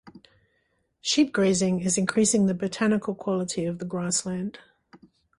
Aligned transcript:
Sheep 1.01 1.31
grazing 1.31 1.81
is 1.81 1.95
increasing 1.95 2.47
the 2.47 2.55
botanical 2.55 3.13
quality 3.13 3.65
of 3.65 3.77
the 3.77 3.85
grassland. 3.85 4.57